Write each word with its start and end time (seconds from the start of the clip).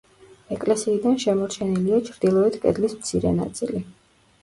ეკლესიიდან 0.55 1.19
შემორჩენილია 1.25 2.01
ჩრდილოეთ 2.09 2.61
კედლის 2.67 3.01
მცირე 3.01 3.39
ნაწილი. 3.41 3.89